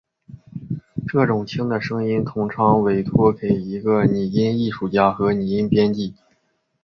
[1.07, 6.15] 这种轻的声音通常委托给一个拟音艺术家和拟音编辑。